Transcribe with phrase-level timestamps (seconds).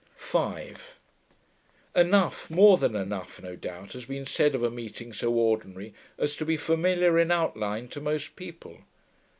[0.15, 0.97] 5
[1.95, 6.35] Enough, more than enough, no doubt, has been said of a meeting so ordinary as
[6.37, 8.79] to be familiar in outline to most people.